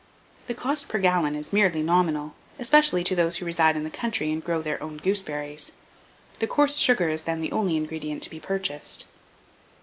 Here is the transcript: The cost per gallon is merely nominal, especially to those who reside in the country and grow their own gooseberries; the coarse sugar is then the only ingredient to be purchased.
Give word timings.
The 0.47 0.55
cost 0.55 0.87
per 0.87 0.97
gallon 0.97 1.35
is 1.35 1.53
merely 1.53 1.83
nominal, 1.83 2.33
especially 2.57 3.03
to 3.03 3.13
those 3.13 3.35
who 3.35 3.45
reside 3.45 3.77
in 3.77 3.83
the 3.83 3.91
country 3.91 4.31
and 4.31 4.43
grow 4.43 4.59
their 4.63 4.81
own 4.81 4.97
gooseberries; 4.97 5.73
the 6.39 6.47
coarse 6.47 6.77
sugar 6.77 7.09
is 7.09 7.21
then 7.21 7.39
the 7.39 7.51
only 7.51 7.77
ingredient 7.77 8.23
to 8.23 8.29
be 8.31 8.39
purchased. 8.39 9.05